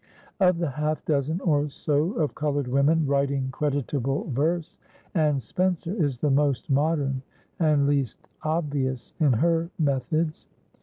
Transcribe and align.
Of 0.39 0.57
the 0.57 0.69
half 0.71 1.05
dozen 1.05 1.41
or 1.41 1.69
so 1.69 2.13
of 2.13 2.33
colored 2.33 2.67
women 2.67 3.05
writing 3.05 3.49
creditable 3.51 4.31
verse, 4.31 4.79
Anne 5.13 5.37
Spencer 5.39 5.93
is 5.93 6.17
the 6.17 6.31
most 6.31 6.71
modern 6.71 7.21
and 7.59 7.85
least 7.85 8.17
obvious 8.43 9.13
in 9.19 9.31
her 9.33 9.69
methods. 9.77 10.47